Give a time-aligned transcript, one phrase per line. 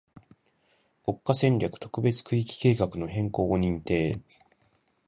[1.03, 4.19] 国家戦略特別区域計画の変更を認定